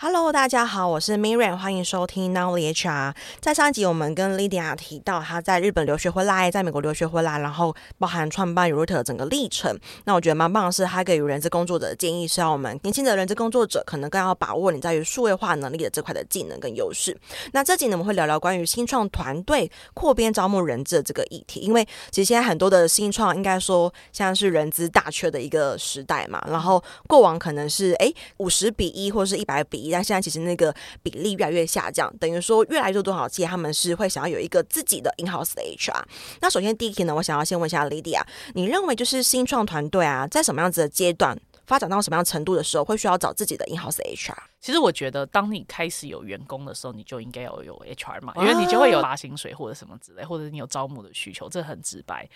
[0.00, 3.12] Hello，大家好，我是 Miriam，欢迎收听 Nowly HR。
[3.40, 9.76] 在上一集，我们跟 Lydia 提到她在日本留学回来，在美国留学回来，然后包含创办 Yourtour 的整个历程。
[10.04, 17.18] 那我觉得蛮棒的是，她给予人资工作者的建议是，要我们年轻的人资工作者可能更要把握你在于数位化能力的这块的技能跟优势。
[17.52, 26.40] 那这集呢，我们会聊聊关于新创团队扩编招募人资的这个议题，因为其实现在很多的新创应该说像是人资大缺的一个时代嘛。
[26.48, 29.92] 然后过往可能是哎五十比一或是一百比一。
[29.92, 36.02] 但现在其实那个比例越来越下降，等于说越来越多少企业他们是会想要有一个自己的 in-house 的 HR。
[36.40, 38.22] 那首先第一题呢，我想要先问一下 Lydia，
[38.54, 44.36] 你认为就是新创团队啊，在什么样子的阶段发展到什么样程度的时候，会需要找自己的 in-house HR？
[44.60, 52.28] 其实我觉得，当你开始有员工的时候，你就应该要有 HR 嘛，因为你就会有发薪水或者什么之类，或者你有招募的需求，这很直白。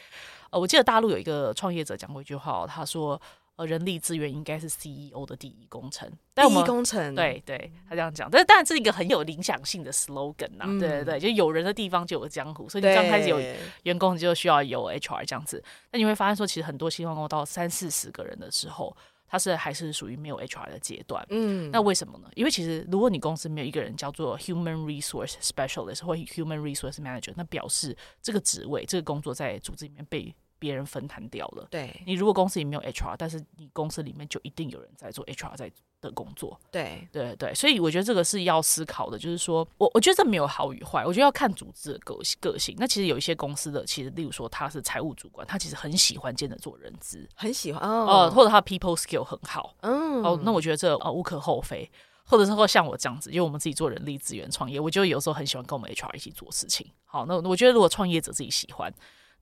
[0.50, 3.20] 呃，我记得大陆有一个创业者讲过一句话，他说。
[3.56, 6.10] 呃，人力资源应该是 CEO 的第一工程。
[6.34, 8.30] 第一工程，对对，他这样讲。
[8.30, 10.66] 但是当然，这是一个很有影响性的 slogan 呐、啊。
[10.66, 13.38] 嗯、对对对，就有人的地方就有江湖，所以你刚开始有
[13.82, 15.62] 员工，你就需要有 HR 这样子。
[15.90, 18.96] 那你会发现说，其实很多新员工到三四十个人的时候，
[19.28, 21.22] 他是还是属于没有 HR 的阶段。
[21.28, 22.30] 嗯，那为什么呢？
[22.34, 31.66] 因为其实如果你公司没有一个人叫做 Human Resource Specialist 或 Human Resource Manager，那表示这个职位、这个工作在组织里面被别人分摊掉了。
[31.68, 35.68] 对，你如果公司里没有 HR，但是你公司里面就一定有人在做 HR 在
[36.00, 36.56] 的工作。
[36.70, 42.76] 对对对，所以我觉得这个是要思考的，就是说我我觉得这没有好与坏，我觉得要看组织的个个性。
[42.78, 51.90] 那其实有一些公司的，其实例如说他是财务主管，他其实很喜欢兼着做人资，很喜欢哦、呃，或者他的 people skill 很好，嗯，哦，那我觉得这呃无可厚非。
[52.24, 56.86] 或者是说像我这样子，因为我们自己做人力资源创业，我就有时候很喜欢跟我们 HR 一起做事情。
[57.04, 58.92] 好，那我觉得如果创业者自己喜欢。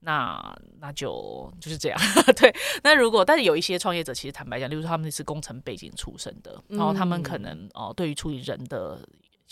[0.00, 1.98] 那那就就是这样，
[2.36, 2.54] 对。
[2.82, 8.98] 那如果但是有一些创业者，其实坦白讲，例如说他们是工程背景出身的，然后他们可能哦、呃，对于处理人的。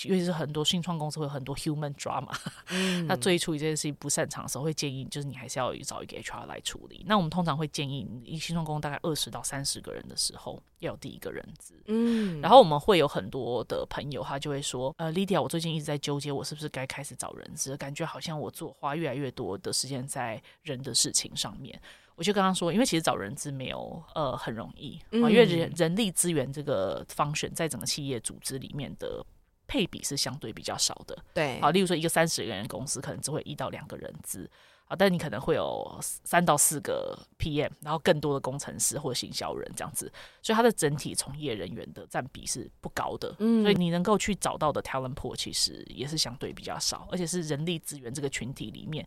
[0.05, 2.33] 尤其是很多新创公司会有很多 human drama，
[2.69, 7.05] 嗯，那对于处理这件事情不擅长的时候，会建议就是你还是要找一个 HR 来处理。
[7.09, 11.75] 那我们通常会建议，一新创公司大概二十到三十个人的时候，要有第一个人资。
[11.87, 17.77] 嗯，然后我们会有很多的朋友，他就会说，呃，Lydia，我最近一直在纠结，我是不是该开始找人资？
[17.77, 21.81] 感觉好像我做花越来越多的时间在人的事情上面。
[22.15, 29.25] 我就跟他说，因为其实找人资没有呃很容易啊，因为人人力资源这个 function 在整个企业组织里面的。
[29.69, 34.51] 配比是相对比较少的，对，好，例如说一个三十个人的公司，可能只会一到两个人资，
[34.87, 40.11] 啊，但你可能会有三到四个 PM，然后更多的工程师或行销人这样子，
[40.43, 49.07] 所以它的整体从业人员的占比是不高的，嗯，所以你能够去找到的 talent pool 其实也是相对比较少，而且是人力资源这个群体里面。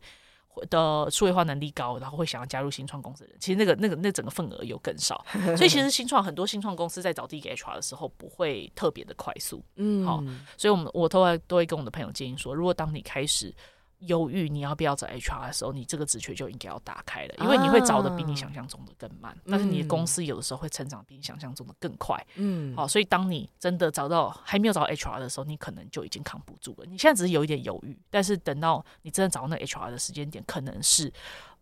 [0.70, 5.26] 的数位化能力高，然后会想要加入新创公司的人，其实那个、那个、那整个份额有更少。
[5.58, 9.64] 所以其实新创很多新创公司在找第一个 HR 的时候，不会特别的快速。
[9.76, 10.24] 嗯，好，
[10.58, 13.54] 所以我们我都会都会跟我的朋友建议说，如果当你开始。
[14.02, 22.24] 犹豫你要不要找 HR 的时候，你这个职缺就应该要打开了，因为你会找的比你想象中的更慢，啊、但是你的公司有的时候会成长比你想象中的更快。
[22.36, 26.86] 嗯，好，所以当你真的找到还没有找到 HR 的时候，你可能就已经扛不住了。
[26.86, 31.12] 你现在只是有一点犹豫，但是等到你真的找到那 HR 的时间点，可能是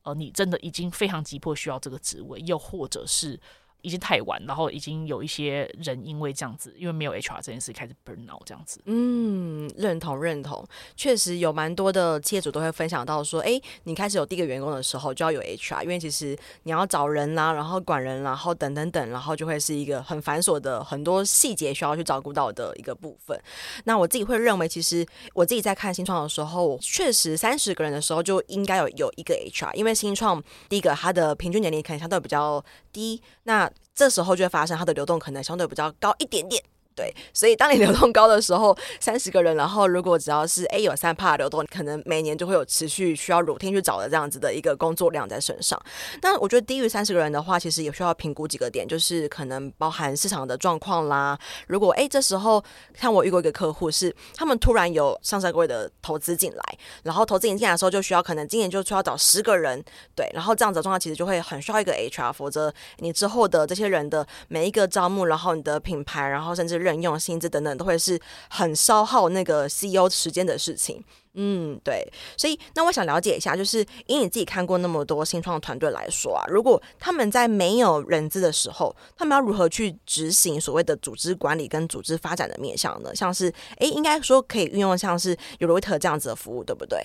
[0.04, 3.40] 呃你真的已经非常急迫需要这个职位，又或者是。
[3.82, 8.82] 已经太晚，然后已经有一些人因为这样子，因为没有 HR 这件事开始 burn out 这样子。
[8.84, 10.66] 嗯，认同认同，
[10.96, 23.40] 确实有蛮多的企业主都会分享到说，哎，你开始有第一个员工的时候就要有 HR，因为其实你要找人啦、啊，然后管人，然后等等等，然后就会是一个很繁琐的很多细节需要去照顾到的一个部分。
[23.86, 36.64] 那我自己会认为，其实我自己在看新创的时候，确实三十个人的时候就应该有有一个 HR，因为新创第一个它的平均年龄可能相对比较低，那这时候就会发生，它的流动可能相对比较高一点点。
[36.96, 45.82] 对，所以当你 流动高的时候，三十个人，然后如果只要是 A 有三趴流动，可能每年就会有持续需要 routine 去找的这样子的一个工作量在身上。
[46.22, 51.40] 那我觉得低于三十个人的话，其实也需要评估几个点，就是可能包含市场的状况啦。
[51.68, 52.62] 如果哎这时候
[53.00, 56.64] 像我遇过一个客户是，他们突然有上市柜的投资进来，
[57.04, 59.82] 然后投资引进来的时候就需要可能今年就需要找十个人，
[60.16, 68.20] 对，然后这样子的状况其实就会很需要一个 HR，否则你之后的这些人的每一个招募，然后你的品牌，然后甚至任用薪资等等都会是
[68.50, 71.04] 很消耗那个 CEO 时间的事情，
[71.34, 72.06] 嗯，对，
[72.36, 83.16] 所以那我想了解一下，就是以你自己看过那么多新创团队来说啊，如果他们在没有人资的时候，他们要如何去执行所谓的组织管理跟组织发展的面向呢？
[83.16, 87.00] 像是，诶，应该说可以运用像是 Yourtour 这样子的服务，对不对？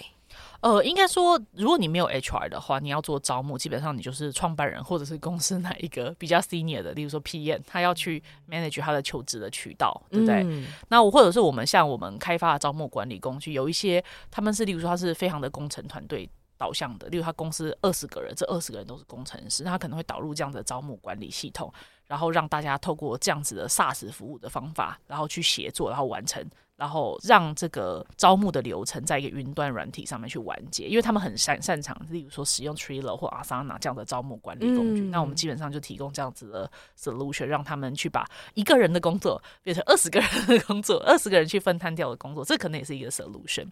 [0.65, 10.43] 呃，应该说，如果你没有 HR 的话，你要做招募，基本上你就是创办人或者是公司哪一个比较 senior 的，例如说 PM，他要去 manage 他的求职的渠道，对不对？
[10.43, 16.27] 嗯、那我或者是我们像我们开发的招募管理工具，有一些他们是，例如说他是非常的工程团队
[16.57, 21.71] 导向的，例如他公司二十个人，这二十个人都是工程师，他可能会导入这样的招募管理系统，
[22.07, 26.43] 然后让大家透过这样子的 SaaS 服务的方法，然后去协作，然后完成。
[26.77, 35.03] 然后让这个招募的流程在一个云端软体上面去完结，因为他们很擅擅长，例如说使用 Trello 或 Asana 这样的招募管理工具。
[35.03, 43.67] 嗯、那我们基本上就提供这样子的 solution，让他们去把一个人的工作变成 二十个人的工作，二十个人去分摊掉的工作，这可能也是一个 solution。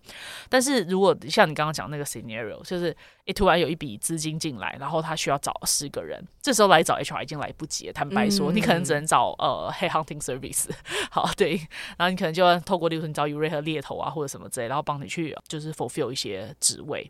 [0.48, 2.96] 但是如果像你刚刚讲那个 scenario，就是
[3.26, 7.92] 诶突然有一笔资金进来，然后他需要找十个人，这时候来找 HR 已经来不及了。
[7.92, 10.68] 坦白说，嗯、你可能只能找呃 head hunting service。
[11.08, 11.54] 好，对，
[11.96, 12.88] 然后你可能就要透过。
[12.88, 17.08] 例如说你找 Uray 和猎头啊，或者什么之类，然后帮你去就是 fulfill 一些职位，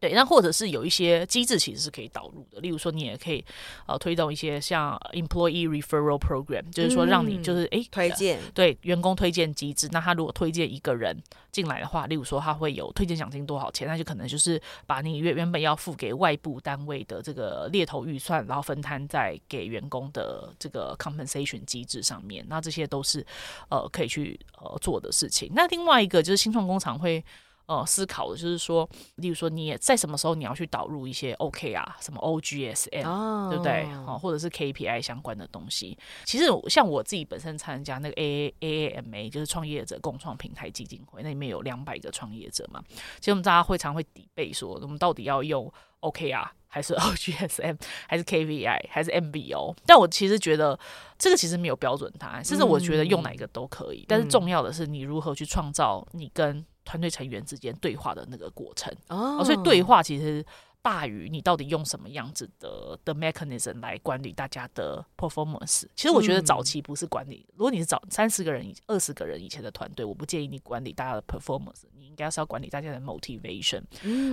[0.00, 3.44] 对，那或者是有一些机制其实是可以导入的，例如说你也可以
[3.86, 11.16] 呃推动一些像 employee referral program，就是说让你就是哎、嗯、推荐对员工推荐机制，那他如果推荐一个人。
[11.52, 22.44] 进来的话，例如说他会有推荐奖金多少钱，那就可能就是把你原原本要付给外部单位的这个猎头预算，然后分摊在给员工的这个 compensation 机制上面。
[22.46, 23.24] 那这些都是
[23.70, 25.50] 呃可以去呃做的事情。
[25.54, 27.24] 那另外一个就是新创工厂会。
[27.66, 33.50] 呃，思考的就是说，例如说，你也在什么时候你要去导入一些 OKR 啊，什么 OGSM，、oh.
[33.50, 33.84] 对不对？
[34.04, 35.98] 好，或者是 KPI 相关的东西。
[36.24, 42.80] 其实像我自己本身参加那个 A A M A，就是创业者共创平台基金会，那里面有两百个创业者嘛。
[43.18, 45.72] 其实我们大家会常会 debate 说，我们到底要用
[46.02, 47.76] OKR 啊，还是 OGSM，
[48.06, 49.74] 还是 KPI，还是 MBO？
[49.84, 50.78] 但我其实觉得
[51.18, 54.02] 这个其实没有标准答案，甚至我觉得用哪一个都可以。
[54.02, 58.90] 嗯、但是重要的是你如何去创造你跟团队成员之间对话的那个过程。
[59.08, 60.42] 哦，所以对话其实
[60.80, 65.84] 大于你到底用什么样子的的 mechanism 来管理大家的 performance。
[65.96, 73.82] 其实我觉得早期不是管理，如果你是早三十个人、二十个人以前的团队，我不建议你管理大家的 performance，你应该是要管理大家的 motivation，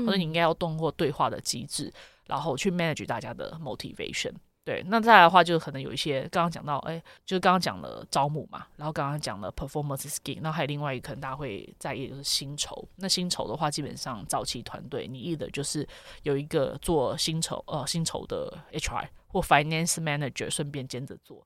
[0.05, 1.91] 或者你应该要通过对话的机制，
[2.27, 4.33] 然后去 manage 大家的 motivation。
[4.65, 12.87] 对，那再来的话，就可能有一些刚刚讲到，哎，就是刚刚讲了招募嘛，然后刚刚讲了 performance scheme，那还有另外一个可能大家会在意的就是薪酬。
[12.95, 15.85] 那薪酬的话，基本上早期团队你意的就是
[16.21, 21.45] 有一个做薪酬呃薪酬的 HR 或 finance manager 顺便兼着做。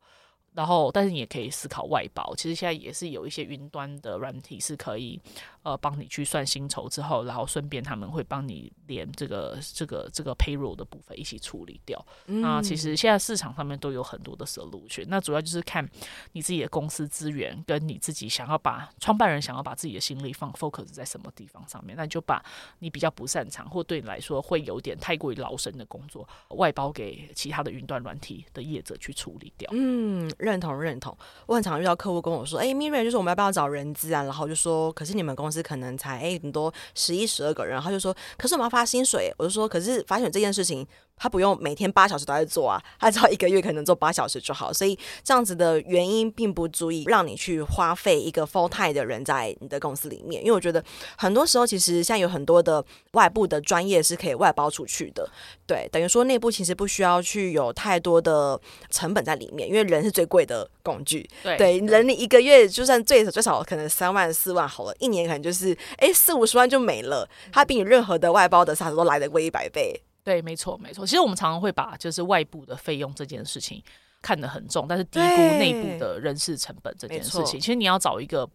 [0.54, 2.34] 然后，但是你也可以思考外包。
[2.36, 5.22] 其实现在也是有一些云端的软体是可以，
[5.68, 12.02] 呃，帮你去算薪酬之后，然后顺便他们会帮你连这个这个这个 payroll 的部分一起处理掉。
[12.28, 15.06] 嗯、那其实现在市场上面都有很多的 solution。
[15.10, 15.86] 那主要就是看
[16.32, 22.42] 你自己的公司资源，跟你自己想要把创办人想要把自己的心力放 focus 在什么地方上面，那你就把
[22.80, 29.70] 你比较不擅长或对你来说会有点太过于劳神的工作外包给其他的云端软体的业者去处理掉。
[29.74, 30.32] 嗯。
[30.38, 31.18] 认同认同，
[31.48, 40.86] 我很常遇到客户跟我说：“哎，Miriam，就是我们要不要找人资啊？”然后就说：“可是你们公司可能才哎很多十一十二个人。”然后就说：“可是我们要发薪水。”我就说：“可是发薪水这件事情。”
[41.18, 50.84] 他不用每天八小时都在做啊，他只要一个月可能做八小时就好，所以这样子的原因并不足以让你去花费一个 full time 的人在你的公司里面，因为我觉得
[51.18, 52.84] 很多时候其实现在有很多的
[53.14, 55.28] 外部的专业是可以外包出去的，
[55.66, 58.60] 对，等于说内部其实不需要去有太多的
[58.92, 70.00] 成本在里面，因为人是最贵的工具，对，对，人你一个月就算最少最少可能三万四万好了，一年可能就是哎四五十万就没了，它比你任何的外包的 SaaS 都来的贵一百倍。
[70.28, 71.06] 对，没错，没错。
[71.06, 73.82] 其实我们常常会把就是外部的费用这件事情
[74.22, 77.58] 看得很重，但是低估内部的人事成本这件事情。
[77.58, 78.46] 其实你要找一个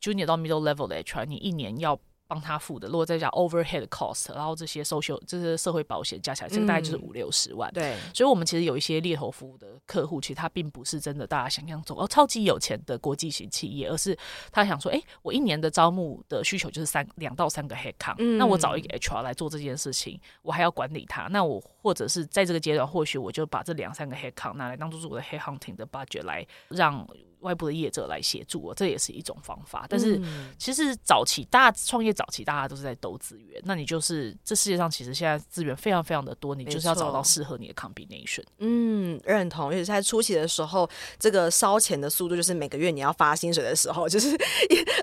[0.00, 1.96] junior 到 middle level 的 HR，你一年要。
[2.30, 7.68] 帮他付的，如果再加 overhead cost，然后这些 social 这些社会保险加起来，这个大概就是五六十万。
[7.72, 14.16] 对，所以我们其实有一些猎头服务的客户，其实他并不是真的大家想象中哦超级有钱的国际型企业，而是
[14.52, 27.06] 他想说，哎，我一年的招募的需求就是三两到三个 headcount，嗯，那我找一个 HR 来做这件事情，我还要管理他，那我或者是在这个阶段，或许我就把这两三个 headcount 拿来当做是我的 head hunting 的 budget 来让。
[27.40, 29.86] 外部的业者来协助我，这也是一种方法。
[29.88, 30.20] 但是
[30.58, 33.58] 其实早期大家创业早期，大家都是在斗资源。
[33.64, 38.44] 那你就是这世界上其实现在资源非常非常的多，你就是要找到适合你的 combination。
[38.58, 39.68] 嗯，认同。
[39.68, 40.86] 而且在初期的时候，
[41.18, 44.36] 这个烧钱的速度就是每个月你要发薪水的时候，就是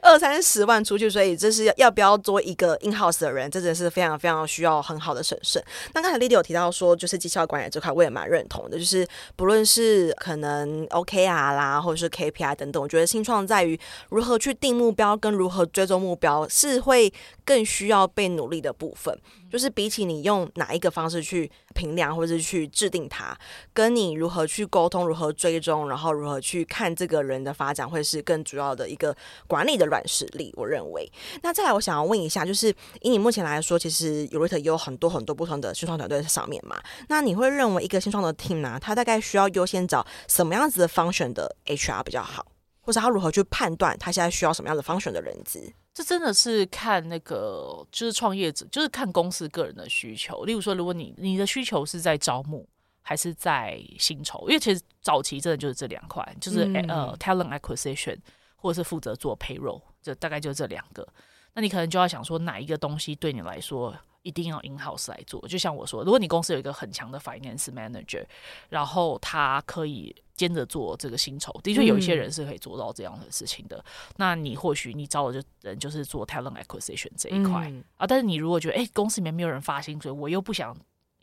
[0.04, 1.10] 二三十万出去。
[1.10, 5.60] 所以这是要不要做一个 in house 的人，这真的是非常非常需要很好的审慎。
[5.92, 8.78] 那刚才 Lily 有提到到说，就是绩效管理这块，我也蛮认同的。
[8.78, 17.12] 就是不论是可能 OKR 啦，或者是 KPI 等等，我觉得新创在于如何去定目标跟如何追踪目标，是会
[17.46, 19.18] 更需要被努力的部分。
[19.52, 23.38] 就是比起你用哪一个方式去评量或者是去制定它，
[23.74, 29.16] 跟你如何去沟通、如何追踪，然后如何去看这个人的发展，会是更主要的一个
[29.48, 30.54] 管理的软实力。
[30.56, 31.12] 我认为。
[31.42, 36.78] 那再来，我想要问一下，就是以你目前来说，其实 Yourate 也有很多很多不同的新创团队在上面嘛？
[37.08, 42.46] 那你会认为一个新创的 team 呢，它大概需要优先找什么样子的 function 的 HR 比较好，
[42.88, 45.62] 或者他如何去判断他现在需要什么样的 function 的人资？
[45.94, 50.46] 这真的是看那个，就是创业者，就是看公司个人的需求。
[50.46, 52.66] 例如说，如果你你的需求是在招募，
[53.02, 54.48] 还是在薪酬？
[54.48, 58.18] 因为其实早期真的就是这两块，就是、嗯、呃 talent acquisition，
[58.56, 61.06] 或者是负责做 payroll，这大概就这两个。
[61.56, 63.94] 那你可能就要想说，哪一个东西对你来说
[64.28, 65.48] 一定要 in house 来做？
[65.48, 68.26] 就像我说，如果你公司有一个很强的 finance manager，
[68.70, 70.16] 然后他可以。
[70.38, 73.78] 兼着做这个薪酬，的确有一些人是可以做到这样的事情的。
[73.78, 80.78] 嗯、那你或许你招的就人就是做 talent acquisition 这一块、嗯、啊，但是你如果觉得哎、欸，公司里面没有人发薪水，我又不想。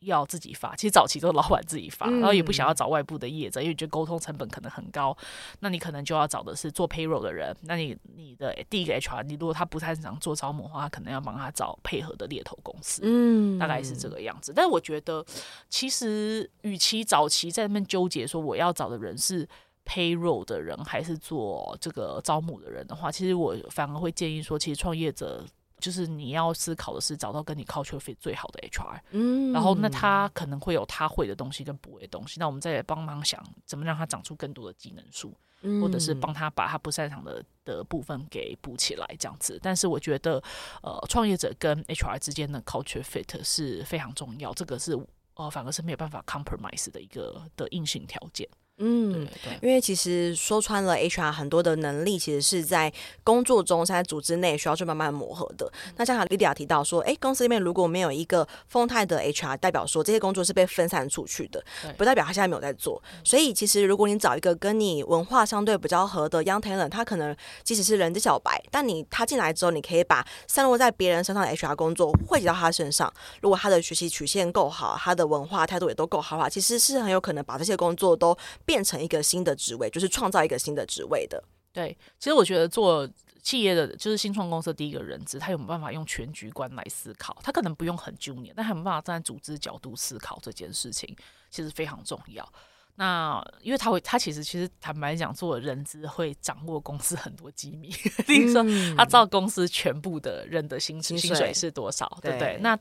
[0.04, 5.16] 要自己发，其实早期都是老板自己发，然后也不想要找外部的业者，因为觉得沟通成本可能很高。
[5.60, 7.56] 那你可能就要找的是做 payroll 的人。
[7.62, 13.02] 那你你的第一个 HR，你如果他不擅长做招募的话，他可能要帮他找配合的猎头公司。
[13.04, 14.52] 嗯，大概是这个样子。
[14.54, 15.24] 但是我觉得，
[15.68, 19.48] 其实与其早期在那边纠结说我要找的人是
[19.84, 25.44] payroll 的人，还是做这个招募的人的话，其实我反而会建议说，其实创业者。
[25.78, 39.58] 就是你要思考的是找到跟你 culture fit 最好的 HR，嗯，然后那他可能会有他会的东西跟不会的东西，那我们再来帮忙想怎么让他长出更多的技能树，嗯，或者是帮他把他不擅长的的部分给补起来这样子。
[39.62, 40.42] 但是我觉得，
[40.82, 44.98] 呃，创业者跟 HR 之间的 culture fit 是非常重要，这个是
[45.34, 48.48] 呃反而是没有办法 compromise 的一个的硬性条件。
[48.78, 55.70] 嗯，对对，因为其实说穿了，HR 很多的能力其实是在工作中，在组织内需要去慢慢磨合的。
[55.86, 61.62] 嗯、那像卡莉迪亚提到说，哎，公司里面如果没有一个丰泰的 HR，代表说这些工作是被分散出去的，
[61.96, 63.00] 不代表他现在没有在做。
[63.22, 73.12] 所以其实如果你找一个跟你文化相对比较合的 Young Talent，他可能即使是人资小白，但你他进来之后，你可以把散落在别人身上的 HR 工作汇集到他身上。
[73.40, 78.36] 如果他的学习曲线够好，他的文化态度也都够好的话，其实是很有可能把这些工作都。
[78.64, 81.42] 变成一个新的职位，就是创造一个新的职位的。
[81.72, 83.08] 对，其实我觉得做
[83.42, 87.36] 企业的就是新创公司的第一个人资，他有没有办法用全局观来思考？
[87.42, 91.16] 他可能不用很 junior，但他有没有办法站在组织角度思考这件事情，
[91.50, 92.48] 其实非常重要。
[92.94, 97.90] 那因为他会，他其实其实坦白讲，做人资会掌握公司很多机密，
[98.24, 98.62] 比如说
[98.96, 102.54] 他知道公司全部的人的薪薪水是多少，对不对？
[102.54, 102.78] 对那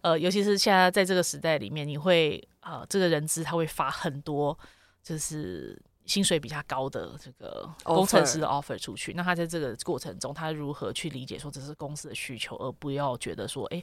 [0.00, 4.58] 呃，尤其是现在在这个时代里面，你会呃，这个人资他会发很多。
[5.02, 13.82] 就是薪水比较高的这个工程师的 offer 出去，那他在这个过程中，他如何去理解说这是公司的需求，而不要觉得说，哎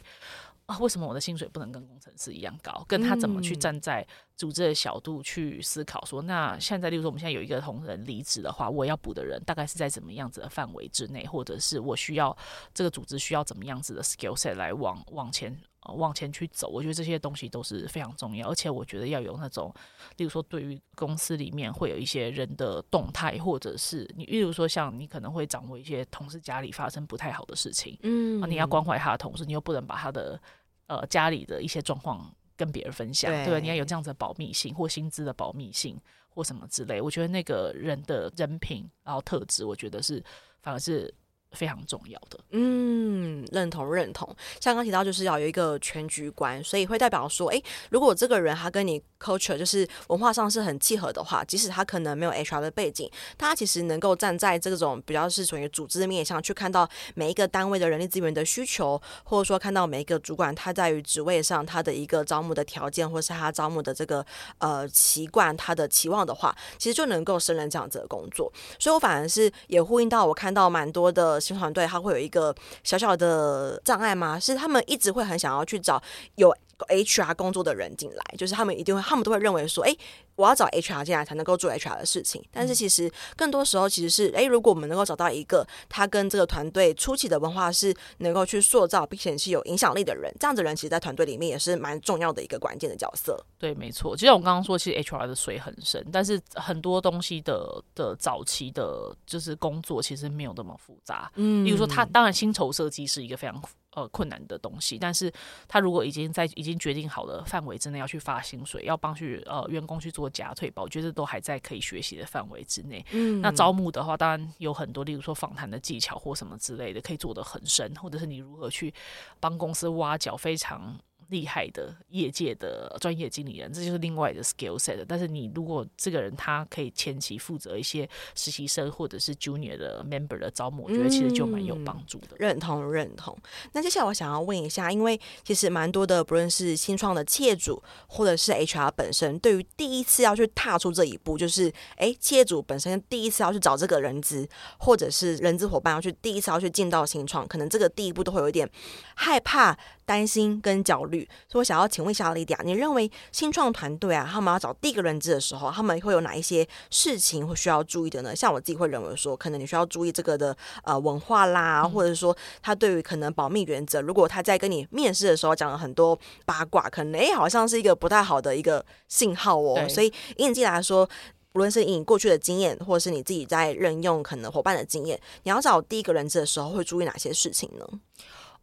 [0.65, 2.83] 啊，为什么我的薪水不能跟工程师一样高？
[2.89, 4.05] 跟他怎么去站在
[4.36, 12.36] 组织的角度去思考说，那现在，例如说我们现在有一个同仁离职的话，我要补的人大概是在怎么样子的范围之内，或者是我需要
[12.74, 15.57] 这个组织需要怎么样子的 skill set 来往往前。
[15.96, 19.74] 往前去走，我觉得这些东西都是非常重要，而且我觉得要有那种，
[20.17, 30.39] 例如说，对于公司里面会有一些人的动态，或者是你，例如说，像你可能会掌握一些同事家里发生不太好的事情，嗯，你要关怀他的同事，你又不能把他的
[30.88, 40.24] 呃家里的一些状况跟别人分享，对，对，你要有这样子的保密性或薪资的保密性或什么之类，我觉得那个人的人品然后特质，我觉得是
[40.62, 41.13] 反而是。
[41.51, 44.35] 非常重要的，嗯，认同认同。
[44.59, 64.23] 像刚提到，就是要有一个全局观，所以会代表说，诶，如果这个人他跟你 culture 就是文化上是很契合的话，即使他可能没有 HR 的背景，他其实能够站在这种比较是属于组织的面向去看到每一个单位的人力资源的需求，或者说看到每一个主管他在于职位上他的一个招募的条件，或是他招募的这个
[64.59, 68.51] 呃习惯，他的期望的话，其实就能够胜任这样子的工作。
[68.77, 71.37] 所以我反而是也呼应到我看到蛮多的。
[71.39, 72.53] 新团队他会有一个
[72.84, 74.39] 小小的障碍吗？
[74.39, 76.01] 是他们一直会很想要去找
[76.36, 76.56] 有
[76.89, 79.96] HR 工作的人进来，就是他们一定会，他们都会认为说，哎。
[80.38, 93.44] 我要找 HR 进来才能够做 HR 的事情，但是其实更多时候其实是，诶，如果我们能够找到一个他跟这个团队初期的文化是能够去塑造，并且是有影响力的人，这样子的人其实，在团队里面也是蛮重要的一个关键的角色。
[93.58, 94.15] 对，没错。
[94.15, 101.32] 就像我刚刚说，其实 HR 的水很深，但是很多东西的的早期的，就是工作其实没有那么复杂。
[101.36, 103.60] 嗯，比如说他当然薪酬设计是一个非常。
[103.97, 104.97] 呃困难的东西。
[104.99, 105.31] 但是
[105.67, 113.03] 他如果已经在已经决定好了范围之内要去发薪水，要帮去呃员工去做假退保，我觉得都还在可以学习的范围之内。
[113.11, 118.93] 嗯，那招募的话，当然有很多，例如说访谈的技巧或什么之类的，可以做得很深，或者是你如何去
[119.39, 120.95] 帮公司挖角非常。
[121.29, 125.03] 厉害的业界的专业经理人，这就是另外的 skill set。
[125.07, 132.38] 但是你如果这个人他可以前期负责一些实习生或者是 junior 的 member 的招募，我觉得其实就蛮有帮助的。
[132.38, 133.38] 认同认同。
[133.74, 148.69] 那接下来我想要问一下，因为其实蛮多的，不论是新创的企业主或者是 HR 本身，对于第一次要去踏出这一步，就是哎，企业主本身第一次要去找这个人资，或者是人资伙伴要去第一次要去进到新创，可能这个第一步都会有一点
[149.15, 149.77] 害怕。
[150.07, 158.33] 担心跟焦虑，所以我想要请问一下莉迪亚，你认为新创团队啊，他们要找第一个人资的时候，他们会有哪一些事情会需要注意的呢？
[158.33, 169.85] 像我自己会认为说，可能你需要注意这个的呃文化啦，或者说他对于可能保密原则，如果他在跟你面试的时候讲了很多八卦，可能诶好像是一个不太好的一个信号哦。
[169.89, 171.05] 所以以你自己来说，
[171.51, 177.85] 无论是以你过去的经验，或者是你自己在任用可能伙伴的经验，你要找第一个人资的时候，会注意哪些事情呢？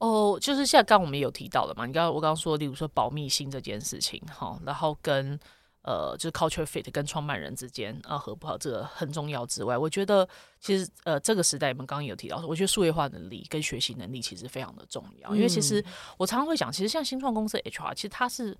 [0.04, 5.38] 哦，就是现在刚刚我们也有提到的嘛，你刚刚我刚刚说，例如说保密性这件事情，哈，然后跟
[5.82, 10.28] 呃，就是 culture fit 跟创办人之间啊合不好，这个很重要之外，我觉得
[10.61, 15.82] 其实呃这个时代，我们刚刚有提到，我觉得数位化能力跟学习能力其实非常的重要，因为其实
[16.18, 18.56] 我常常会讲，其实像新创公司 HR，其实它是。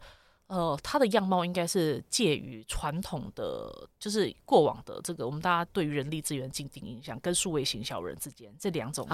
[0.47, 9.07] 呃，它的样貌应该是介于传统的，就是过往的这个我们大家对于人力资源既定印象，跟数位型小人之间这两种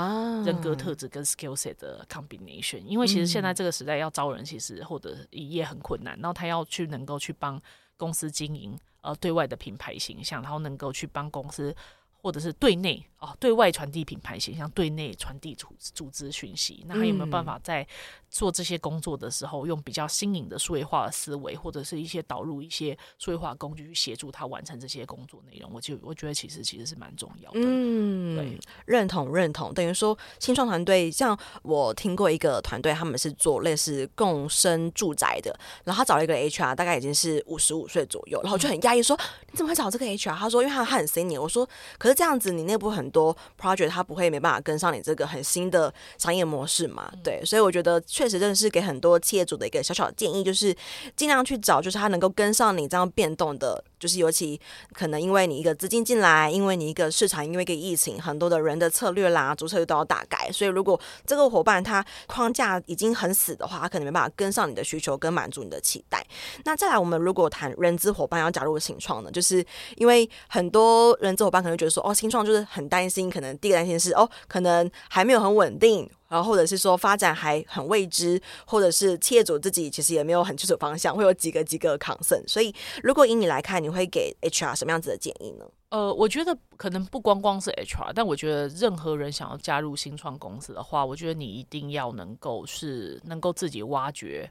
[0.44, 2.80] 人格特质跟 skill set 的 combination。
[2.80, 6.14] 因为其实现在这个时代要招人，其实或者也很困难。
[6.16, 7.60] 然后他要去能够去帮
[7.96, 11.74] 公司经营呃对外的品牌形象，然后能够去帮公司。
[12.22, 16.84] 或者是对内哦，对外传递品牌形象，对内传递组组织讯息。
[16.86, 17.86] 那还有没有办法在
[18.30, 25.70] 做这些工作的时候，用比较新颖的数位化的思维，或者是一些导入一些数位化工具去协助他完成这些工作内容？
[25.72, 27.60] 我就我觉得其实其实是蛮重要的。
[27.62, 29.74] 嗯，对，认同认同。
[29.74, 39.18] 等于说新创团队，像我听过一个团队，他们是做类似共生住宅的，然后他找了一个 HR，大概已经是五十五岁左右，然后就很压抑说
[39.50, 47.10] ：“你怎么会找这个 HR？” 他说：“因为他他很 senior。”我说：“可。”这样子，你内部很多 project，他不会没办法跟上你这个很新的商业模式嘛？
[47.22, 50.74] 对，所以我觉得确实真的是给很多企业主的一个小小的建议，就是
[51.16, 53.82] 尽量去找，就是他能够跟上你这样变动的。
[54.00, 54.58] 就是尤其
[54.94, 60.50] 可能因为你一个资金进来，因为你一个市场，因为一个疫情，很多的人的策略啦、主策略都要大改。
[60.50, 66.26] 所以如果这个伙伴他框架已经很死的话，他可能没办法跟上你的需求跟满足你的期待。
[66.64, 69.62] 那再来，我们如果谈人资伙伴要加入新创呢，就是
[69.96, 76.08] 因为很多人资伙伴可能觉得说，哦，新创就是很担心，可能第一个担心是哦，可能还没有很稳定。
[76.28, 82.40] 然后或者是说发展还很未知，或者是企业主自己其实也没有很清楚方向，会有几个几个 concern。
[82.46, 85.64] 所以如果以你来看，你会给 HR 什么样子的建议呢？
[85.88, 94.48] 呃，我觉得可能不光光是 HR，但我觉得任何人想要加入新创公司的话，我觉得你一定要能够是能够自己挖掘，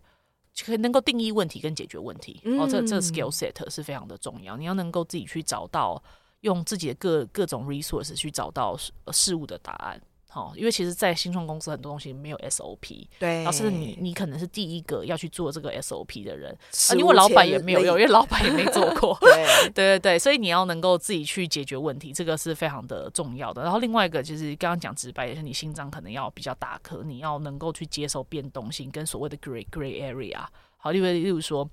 [0.65, 2.41] 可以能够定义问题跟解决问题。
[2.43, 4.57] 嗯、哦，这这 skill set 是非常的重要。
[4.57, 6.03] 你要能够自己去找到，
[6.41, 10.01] 用自己的各各种 resource 去找到事事物的答案。
[10.31, 16.55] 好，因为其实，在新创公司很多东西没有 SOP，对，然后甚至你你可能是第一个要去做这个 SOP 的人，
[16.89, 23.63] 啊，因为老板也没有用，因为老板也没做过， 对对对对，所以你要能够自己去解决问题，这个是非常的重要的。
[23.63, 30.45] 然后另外一个就是刚刚讲直白，也是你心脏可能要比较大颗，你要能够去接受变动性跟所谓的 gray gray area。
[30.77, 31.67] 好，例如例如说，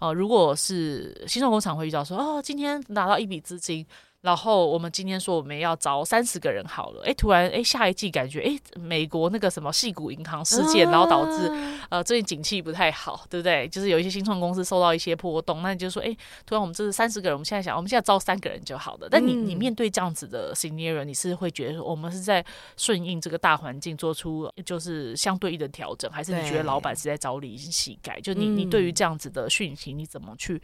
[0.00, 3.86] 呃，如果是新创工厂会遇到说，哦，今天拿到一笔资金。
[4.22, 11.50] 然后我们今天说我们要招三十个人好了，哎，突然哎下一季感觉哎美国那个什么矽谷银行事件，然后导致
[11.88, 13.66] 呃最近景气不太好，对不对？
[13.68, 19.08] 就是有一些新创公司受到一些波动，那你就说哎，突然我们这是三十个人，我们现在想我们现在招三个人就好了。
[19.10, 22.44] 但你你面对这样子的 scenario，你是会觉得说我们是在
[22.76, 28.20] 顺应这个大环境做出就是相对应的调整，还是你觉得老板是在朝令夕改？
[28.20, 30.60] 就你你对于这样子的讯息你怎么去？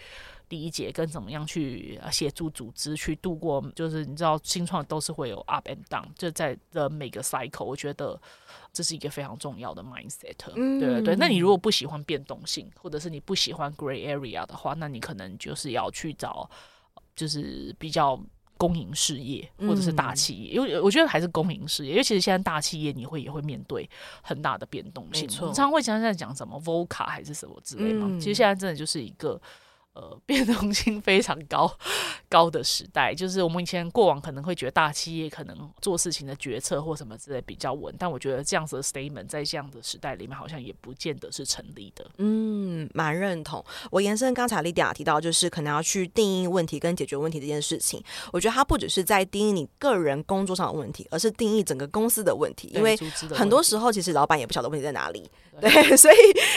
[0.48, 8.16] 理解跟怎么样去协助组织去度过，就是你知道新创都是会有 up and down，就在的每个 cycle，我觉得
[8.72, 10.36] 这是一个非常重要的 mindset。
[10.54, 11.16] 嗯，对对对。
[11.16, 16.48] 那你如果不喜欢变动性，或者是你不喜欢 gray area 的话，那你可能就是要去找
[17.16, 18.16] 就是比较
[18.56, 23.90] 公营事业或者是大企业，因为我觉得还是公营事业，因为其实现在大企业你会也会面对
[24.22, 25.26] 很大的变动性。
[25.28, 29.40] 常常会讲在讲什么 VOCA 还是什么之类嘛，其实现在真的就是一个。
[29.96, 31.74] 呃，变动性非常高
[32.28, 42.06] 高的时代，就是我们以前过往可能会觉得大企业可能做事情的决策或什么之类比较稳，但我觉得这样子的 statement 在这样的时代里面好像也不见得是成立的。
[42.18, 43.64] 嗯，蛮认同。
[43.90, 48.02] 我延伸刚才 Lydia 提到，就是可能要去定义问题跟解决问题这件事情，
[48.34, 52.70] 我觉得它不只是在定义你个人工作上的问题，而是定义整个公司的问题。
[52.74, 52.94] 因为
[53.30, 55.30] 很多时候其实老板也不晓得问题在哪里。
[55.58, 56.16] 对， 所以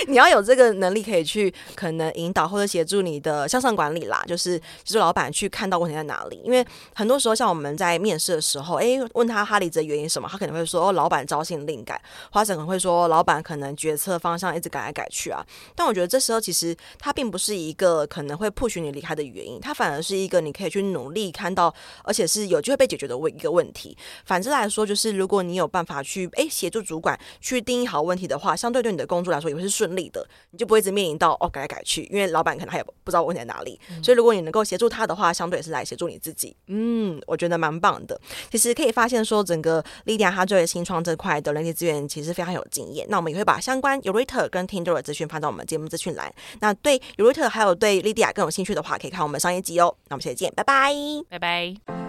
[0.09, 6.41] 你要有这个能力，可以去可能引导或者协助你的的向上管理啦，就是其实老板去看到问题在哪里。
[6.43, 15.45] 因为很多时候，像我们在面试的时候，哎，问他哈离职的原因什么，他可能会说，哦，老板朝令夕改，或者可能会说，老板可能决策方向一直改来改去啊。
[15.75, 23.97] 但我觉得这时候其实他并不是一个可能会 push 你离开的原因，他反而是一个你可以去努力看到，而且是有机会被解决的问一个问题。
[24.25, 28.89] 反之来说，就是如果你有办法去哎协助主管去定义好问题的话，相对对。
[28.89, 36.55] 你的工作来说也会是顺利的，你就不会一直面临到哦改来改去，因为老板可能他也不知道问题在哪里，嗯、所以如果你能够协助他的话，相对也是来协助你自己。
[36.67, 38.19] 嗯，我觉得蛮棒的。
[38.51, 43.05] 其实可以发现说，整个莉迪亚她对新创这块的人力资源其实非常有经验。
[43.09, 46.33] 那我们也会把相关 Yourate 跟 Tinder 的资讯放到我们节目资讯栏。
[46.59, 49.95] 那对 Yourate 还有对 Lydia 更有兴趣的话，可以看我们上一集哦。
[50.07, 50.93] 那我们下期见，拜拜，
[51.29, 52.08] 拜拜。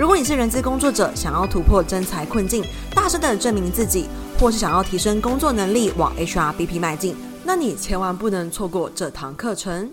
[0.00, 4.06] 如果你是人资工作者，想要突破真才困境，大声的证明自己，
[4.38, 9.90] 或是想要提升工作能力，往 HRBP 迈进，那你千万不能错过这堂课程。